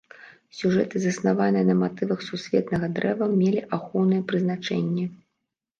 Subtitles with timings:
[0.59, 5.05] Сюжэты, заснаваныя на матывах сусветнага дрэва, мелі ахоўнае прызначэнне.